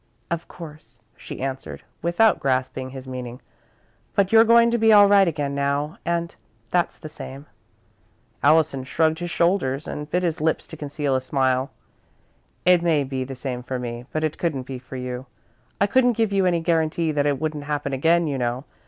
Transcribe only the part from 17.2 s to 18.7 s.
it wouldn't happen again, you know.